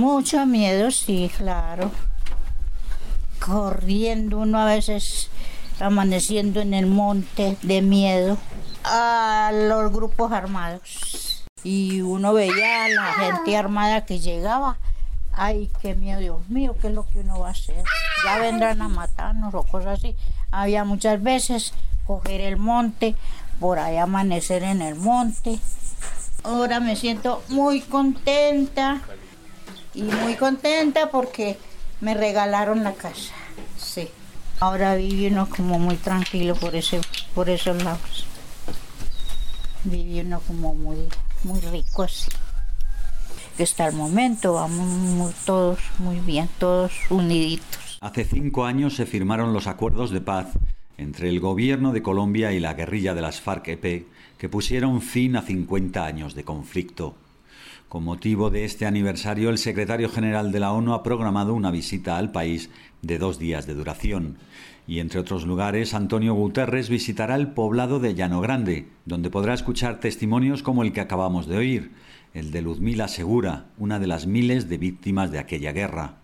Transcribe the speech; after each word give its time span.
Mucho 0.00 0.46
miedo, 0.46 0.90
sí, 0.90 1.30
claro. 1.36 1.90
Corriendo 3.38 4.38
uno 4.38 4.58
a 4.58 4.64
veces 4.64 5.28
amaneciendo 5.78 6.62
en 6.62 6.72
el 6.72 6.86
monte 6.86 7.58
de 7.60 7.82
miedo 7.82 8.38
a 8.82 9.50
los 9.52 9.92
grupos 9.92 10.32
armados. 10.32 11.44
Y 11.64 12.00
uno 12.00 12.32
veía 12.32 12.86
a 12.86 12.88
la 12.88 13.12
gente 13.12 13.58
armada 13.58 14.06
que 14.06 14.20
llegaba. 14.20 14.78
Ay, 15.34 15.70
qué 15.82 15.94
miedo, 15.94 16.20
Dios 16.20 16.48
mío, 16.48 16.74
¿qué 16.80 16.88
es 16.88 16.94
lo 16.94 17.06
que 17.06 17.18
uno 17.18 17.38
va 17.38 17.48
a 17.48 17.50
hacer? 17.50 17.84
Ya 18.24 18.38
vendrán 18.38 18.80
a 18.80 18.88
matarnos 18.88 19.52
o 19.52 19.64
cosas 19.64 19.98
así. 19.98 20.16
Había 20.50 20.84
muchas 20.84 21.22
veces 21.22 21.74
coger 22.06 22.40
el 22.40 22.56
monte, 22.56 23.16
por 23.60 23.78
ahí 23.78 23.98
amanecer 23.98 24.62
en 24.62 24.80
el 24.80 24.94
monte. 24.94 25.60
Ahora 26.42 26.80
me 26.80 26.96
siento 26.96 27.42
muy 27.50 27.82
contenta 27.82 29.02
y 29.94 30.02
muy 30.02 30.34
contenta 30.36 31.10
porque 31.10 31.58
me 32.00 32.14
regalaron 32.14 32.84
la 32.84 32.94
casa. 32.94 33.34
Sí. 33.76 34.08
Ahora 34.60 34.94
vive 34.94 35.28
uno 35.28 35.48
como 35.48 35.78
muy 35.78 35.96
tranquilo 35.96 36.54
por 36.54 36.74
ese, 36.74 37.00
por 37.34 37.48
esos 37.48 37.82
lados. 37.82 38.26
Vive 39.84 40.20
uno 40.20 40.40
como 40.46 40.74
muy, 40.74 41.08
muy 41.44 41.60
rico 41.60 42.02
así. 42.02 42.30
Hasta 43.58 43.86
el 43.86 43.94
momento 43.94 44.54
vamos 44.54 45.34
todos 45.44 45.78
muy 45.98 46.18
bien, 46.20 46.48
todos 46.58 46.92
uniditos. 47.10 47.98
Hace 48.00 48.24
cinco 48.24 48.64
años 48.64 48.96
se 48.96 49.06
firmaron 49.06 49.52
los 49.52 49.66
acuerdos 49.66 50.10
de 50.10 50.20
paz 50.20 50.48
entre 50.96 51.28
el 51.28 51.40
gobierno 51.40 51.92
de 51.92 52.02
Colombia 52.02 52.52
y 52.52 52.60
la 52.60 52.74
guerrilla 52.74 53.14
de 53.14 53.22
las 53.22 53.40
FARC-EP 53.40 54.06
que 54.38 54.48
pusieron 54.48 55.02
fin 55.02 55.36
a 55.36 55.42
50 55.42 56.04
años 56.04 56.34
de 56.34 56.44
conflicto. 56.44 57.14
Con 57.90 58.04
motivo 58.04 58.50
de 58.50 58.64
este 58.64 58.86
aniversario, 58.86 59.50
el 59.50 59.58
secretario 59.58 60.08
general 60.08 60.52
de 60.52 60.60
la 60.60 60.70
ONU 60.70 60.94
ha 60.94 61.02
programado 61.02 61.54
una 61.54 61.72
visita 61.72 62.18
al 62.18 62.30
país 62.30 62.70
de 63.02 63.18
dos 63.18 63.40
días 63.40 63.66
de 63.66 63.74
duración. 63.74 64.38
Y 64.86 65.00
entre 65.00 65.18
otros 65.18 65.44
lugares, 65.44 65.92
Antonio 65.92 66.32
Guterres 66.34 66.88
visitará 66.88 67.34
el 67.34 67.48
poblado 67.48 67.98
de 67.98 68.14
Llano 68.14 68.40
Grande, 68.40 68.86
donde 69.06 69.28
podrá 69.28 69.54
escuchar 69.54 69.98
testimonios 69.98 70.62
como 70.62 70.84
el 70.84 70.92
que 70.92 71.00
acabamos 71.00 71.48
de 71.48 71.56
oír, 71.56 71.90
el 72.32 72.52
de 72.52 72.62
Luzmila 72.62 73.08
Segura, 73.08 73.66
una 73.76 73.98
de 73.98 74.06
las 74.06 74.24
miles 74.28 74.68
de 74.68 74.78
víctimas 74.78 75.32
de 75.32 75.40
aquella 75.40 75.72
guerra. 75.72 76.18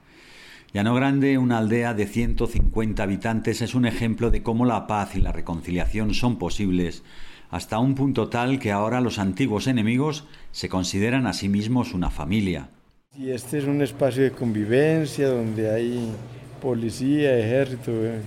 Llano 0.73 0.95
Grande, 0.95 1.37
una 1.37 1.59
aldea 1.59 1.95
de 1.95 2.07
150 2.07 3.03
habitantes, 3.03 3.61
es 3.61 3.75
un 3.75 3.87
ejemplo 3.87 4.31
de 4.31 4.45
cómo 4.45 4.67
la 4.67 4.87
paz 4.87 5.17
y 5.17 5.21
la 5.21 5.33
reconciliación 5.33 6.15
son 6.15 6.39
posibles 6.39 7.03
hasta 7.51 7.79
un 7.79 7.95
punto 7.95 8.29
tal 8.29 8.59
que 8.59 8.73
ahora 8.73 9.01
los 9.01 9.19
antiguos 9.19 9.67
enemigos 9.67 10.25
se 10.53 10.69
consideran 10.69 11.27
a 11.27 11.33
sí 11.33 11.49
mismos 11.49 11.95
una 11.95 12.11
familia. 12.11 12.71
Y 13.19 13.31
este 13.31 13.59
es 13.59 13.65
un 13.65 13.81
espacio 13.81 14.23
de 14.23 14.33
convivencia 14.33 15.29
donde 15.29 15.71
hay 15.71 16.13
policía, 16.61 17.39
ejército, 17.39 17.93
eh, 17.93 18.21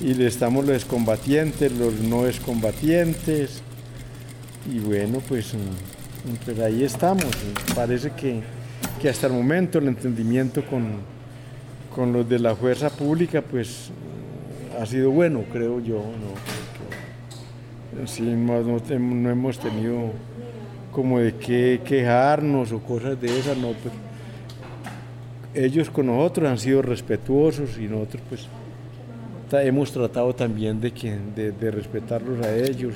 y 0.00 0.22
estamos 0.22 0.66
los 0.66 0.84
combatientes, 0.84 1.72
los 1.72 1.94
no 2.00 2.26
excombatientes, 2.26 3.62
y 4.70 4.78
bueno, 4.80 5.20
pues, 5.26 5.54
mm, 5.54 6.60
ahí 6.60 6.84
estamos. 6.84 7.26
Parece 7.74 8.10
que, 8.10 8.40
que, 9.00 9.08
hasta 9.08 9.28
el 9.28 9.32
momento 9.32 9.78
el 9.78 9.88
entendimiento 9.88 10.64
con, 10.66 11.00
con 11.94 12.12
los 12.12 12.28
de 12.28 12.38
la 12.38 12.54
fuerza 12.54 12.90
pública, 12.90 13.42
pues 13.42 13.90
ha 14.78 14.86
sido 14.86 15.10
bueno, 15.10 15.44
creo 15.52 15.80
yo. 15.80 16.02
Sí, 18.04 18.22
no, 18.22 18.62
no, 18.62 19.30
hemos 19.30 19.58
tenido 19.58 20.12
como 20.92 21.18
de 21.18 21.34
qué 21.34 21.80
quejarnos 21.84 22.72
o 22.72 22.80
cosas 22.80 23.20
de 23.20 23.38
esas, 23.38 23.56
no, 23.56 23.72
pues 23.72 23.94
ellos 25.54 25.88
con 25.88 26.06
nosotros 26.06 26.50
han 26.50 26.58
sido 26.58 26.82
respetuosos 26.82 27.78
y 27.78 27.88
nosotros 27.88 28.22
pues 28.28 28.48
hemos 29.64 29.92
tratado 29.92 30.34
también 30.34 30.80
de, 30.80 30.92
que, 30.92 31.16
de, 31.34 31.70
respetarlos 31.70 32.44
a 32.44 32.54
ellos 32.54 32.94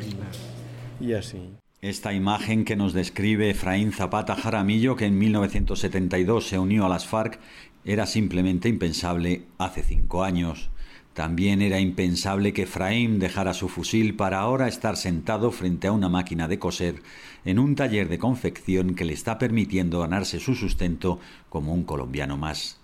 y, 1.01 1.05
y 1.05 1.13
así. 1.15 1.39
Esta 1.81 2.13
imagen 2.13 2.67
que 2.67 2.77
nos 2.77 2.93
describe 2.93 3.49
Efraín 3.49 3.93
Zapata 3.93 4.37
Jaramillo, 4.37 4.97
que 4.97 5.07
en 5.07 5.19
1972 5.19 6.47
se 6.47 6.59
unió 6.59 6.85
a 6.85 6.91
las 6.91 7.07
FARC, 7.07 7.39
era 7.85 8.05
simplemente 8.05 8.69
impensable 8.69 9.45
hace 9.57 9.83
cinco 9.83 10.23
años. 10.23 10.71
También 11.21 11.61
era 11.61 11.81
impensable 11.81 12.55
que 12.55 12.63
Efraín 12.63 13.19
dejara 13.19 13.53
su 13.53 13.69
fusil 13.69 14.17
para 14.17 14.39
ahora 14.39 14.69
estar 14.69 14.97
sentado 14.97 15.51
frente 15.51 15.87
a 15.87 15.93
una 15.93 16.09
máquina 16.09 16.49
de 16.49 16.59
coser 16.59 17.03
en 17.45 17.59
un 17.59 17.75
taller 17.75 18.09
de 18.09 18.19
confección 18.19 18.95
que 18.95 19.05
le 19.05 19.13
está 19.13 19.37
permitiendo 19.37 20.01
ganarse 20.01 20.41
su 20.41 20.55
sustento 20.55 21.21
como 21.51 21.75
un 21.75 21.85
colombiano 21.85 22.39
más. 22.39 22.81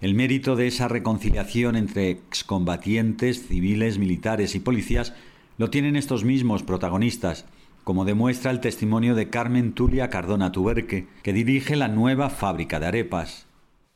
El 0.00 0.14
mérito 0.14 0.56
de 0.56 0.66
esa 0.66 0.88
reconciliación 0.88 1.76
entre 1.76 2.10
excombatientes, 2.10 3.46
civiles, 3.46 3.98
militares 3.98 4.56
y 4.56 4.58
policías 4.58 5.14
lo 5.56 5.70
tienen 5.70 5.94
estos 5.94 6.24
mismos 6.24 6.64
protagonistas, 6.64 7.44
como 7.84 8.04
demuestra 8.04 8.50
el 8.50 8.58
testimonio 8.58 9.14
de 9.14 9.30
Carmen 9.30 9.72
Tulia 9.72 10.10
Cardona 10.10 10.50
Tuberque, 10.50 11.06
que 11.22 11.32
dirige 11.32 11.76
la 11.76 11.86
nueva 11.86 12.28
fábrica 12.28 12.80
de 12.80 12.86
arepas. 12.86 13.46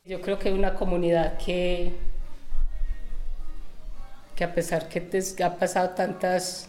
Yo 0.05 0.21
creo 0.21 0.39
que 0.39 0.53
una 0.53 0.75
comunidad 0.75 1.37
que 1.37 2.12
que 4.35 4.45
a 4.45 4.55
pesar 4.55 4.89
que 4.89 5.01
te 5.01 5.45
ha 5.45 5.57
pasado 5.57 5.91
tantas, 5.91 6.69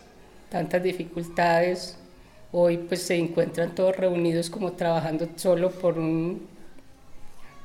tantas 0.49 0.83
dificultades, 0.83 1.97
hoy 2.51 2.77
pues 2.77 3.03
se 3.03 3.15
encuentran 3.15 3.73
todos 3.73 3.95
reunidos 3.95 4.49
como 4.49 4.73
trabajando 4.73 5.27
solo 5.35 5.71
por, 5.71 5.97
un, 5.97 6.47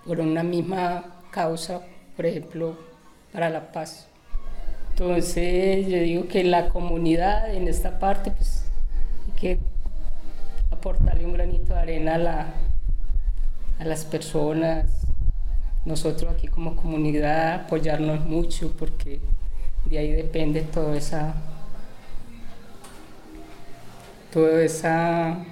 por 0.07 0.21
una 0.21 0.43
misma 0.43 1.05
causa, 1.31 1.83
por 2.17 2.27
ejemplo, 2.27 2.77
para 3.33 3.51
la 3.51 3.73
paz. 3.73 4.07
Entonces 4.91 5.87
yo 5.87 5.99
digo 5.99 6.29
que 6.29 6.43
la 6.43 6.71
comunidad 6.71 7.55
en 7.55 7.69
esta 7.69 7.99
parte 7.99 8.31
pues 8.31 8.65
hay 9.27 9.41
que 9.41 9.59
aportarle 10.71 11.25
un 11.25 11.35
granito 11.35 11.75
de 11.75 11.81
arena 11.81 12.15
a, 12.15 12.19
la, 12.19 12.47
a 13.79 13.85
las 13.85 14.05
personas, 14.05 14.87
nosotros 15.85 16.33
aquí 16.33 16.49
como 16.49 16.77
comunidad 16.77 17.55
apoyarnos 17.55 18.25
mucho 18.25 18.73
porque 18.77 19.21
de 19.89 19.99
ahí 19.99 20.13
depende 20.13 20.63
toda 20.63 20.97
esa 20.97 21.35
toda 24.31 24.63
esa 24.63 25.45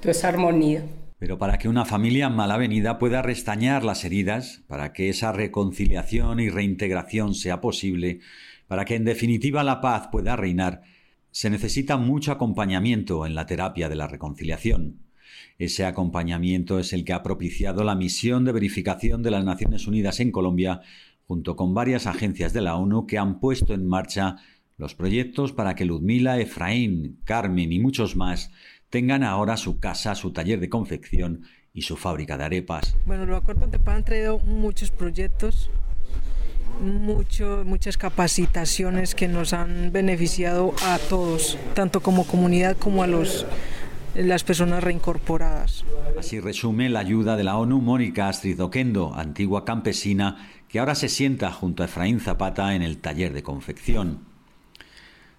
toda 0.00 0.12
esa 0.12 0.28
armonía. 0.28 0.84
Pero 1.18 1.36
para 1.36 1.58
que 1.58 1.68
una 1.68 1.84
familia 1.84 2.30
mal 2.30 2.50
avenida 2.50 2.98
pueda 2.98 3.20
restañar 3.20 3.84
las 3.84 4.04
heridas, 4.04 4.62
para 4.66 4.94
que 4.94 5.10
esa 5.10 5.32
reconciliación 5.32 6.40
y 6.40 6.48
reintegración 6.48 7.34
sea 7.34 7.60
posible, 7.60 8.20
para 8.68 8.86
que 8.86 8.94
en 8.94 9.04
definitiva 9.04 9.62
la 9.62 9.82
paz 9.82 10.08
pueda 10.10 10.36
reinar, 10.36 10.82
se 11.30 11.50
necesita 11.50 11.98
mucho 11.98 12.32
acompañamiento 12.32 13.26
en 13.26 13.34
la 13.34 13.44
terapia 13.44 13.88
de 13.90 13.96
la 13.96 14.06
reconciliación. 14.06 15.00
Ese 15.58 15.84
acompañamiento 15.84 16.78
es 16.78 16.94
el 16.94 17.04
que 17.04 17.12
ha 17.12 17.22
propiciado 17.22 17.84
la 17.84 17.94
misión 17.94 18.46
de 18.46 18.52
verificación 18.52 19.22
de 19.22 19.30
las 19.30 19.44
Naciones 19.44 19.86
Unidas 19.86 20.18
en 20.20 20.32
Colombia 20.32 20.80
junto 21.30 21.54
con 21.54 21.74
varias 21.74 22.08
agencias 22.08 22.52
de 22.52 22.60
la 22.60 22.74
ONU 22.74 23.06
que 23.06 23.16
han 23.16 23.38
puesto 23.38 23.72
en 23.72 23.86
marcha 23.86 24.38
los 24.78 24.96
proyectos 24.96 25.52
para 25.52 25.76
que 25.76 25.84
Ludmila, 25.84 26.40
Efraín, 26.40 27.20
Carmen 27.24 27.70
y 27.70 27.78
muchos 27.78 28.16
más 28.16 28.50
tengan 28.88 29.22
ahora 29.22 29.56
su 29.56 29.78
casa, 29.78 30.16
su 30.16 30.32
taller 30.32 30.58
de 30.58 30.68
confección 30.68 31.42
y 31.72 31.82
su 31.82 31.96
fábrica 31.96 32.36
de 32.36 32.42
arepas. 32.42 32.96
Bueno, 33.06 33.26
los 33.26 33.40
acuerdos 33.40 33.70
de 33.70 33.78
paz 33.78 33.98
han 33.98 34.04
traído 34.04 34.40
muchos 34.40 34.90
proyectos, 34.90 35.70
mucho, 36.82 37.62
muchas 37.64 37.96
capacitaciones 37.96 39.14
que 39.14 39.28
nos 39.28 39.52
han 39.52 39.92
beneficiado 39.92 40.74
a 40.84 40.98
todos, 40.98 41.56
tanto 41.74 42.00
como 42.00 42.26
comunidad 42.26 42.76
como 42.76 43.04
a 43.04 43.06
los 43.06 43.46
las 44.14 44.42
personas 44.42 44.82
reincorporadas. 44.82 45.84
Así 46.18 46.40
resume 46.40 46.88
la 46.88 46.98
ayuda 46.98 47.36
de 47.36 47.44
la 47.44 47.56
ONU 47.56 47.80
Mónica 47.80 48.28
Astrid 48.28 48.60
Oquendo, 48.60 49.14
antigua 49.14 49.64
campesina, 49.64 50.48
que 50.70 50.78
ahora 50.78 50.94
se 50.94 51.08
sienta 51.08 51.50
junto 51.50 51.82
a 51.82 51.86
Efraín 51.86 52.20
Zapata 52.20 52.74
en 52.74 52.82
el 52.82 52.98
taller 52.98 53.32
de 53.32 53.42
confección. 53.42 54.20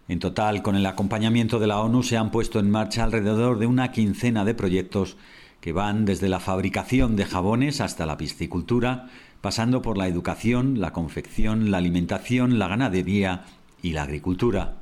En 0.09 0.19
total, 0.19 0.61
con 0.61 0.75
el 0.75 0.85
acompañamiento 0.85 1.57
de 1.57 1.67
la 1.67 1.79
ONU 1.79 2.03
se 2.03 2.17
han 2.17 2.31
puesto 2.31 2.59
en 2.59 2.69
marcha 2.69 3.05
alrededor 3.05 3.57
de 3.57 3.65
una 3.65 3.91
quincena 3.91 4.43
de 4.43 4.53
proyectos 4.53 5.15
que 5.61 5.71
van 5.71 6.03
desde 6.03 6.27
la 6.27 6.41
fabricación 6.41 7.15
de 7.15 7.25
jabones 7.25 7.79
hasta 7.79 8.05
la 8.05 8.17
piscicultura, 8.17 9.07
pasando 9.39 9.81
por 9.81 9.97
la 9.97 10.07
educación, 10.07 10.81
la 10.81 10.91
confección, 10.91 11.71
la 11.71 11.77
alimentación, 11.77 12.59
la 12.59 12.67
ganadería 12.67 13.45
y 13.81 13.93
la 13.93 14.03
agricultura. 14.03 14.79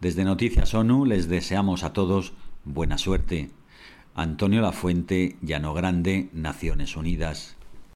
Desde 0.00 0.24
Noticias 0.24 0.74
ONU 0.74 1.06
les 1.06 1.28
deseamos 1.28 1.84
a 1.84 1.92
todos 1.94 2.34
Buena 2.64 2.98
suerte. 2.98 3.48
Antonio 4.14 4.60
Lafuente, 4.60 5.36
Llano 5.40 5.72
Grande, 5.72 6.28
Naciones 6.34 6.96
Unidas. 6.96 7.56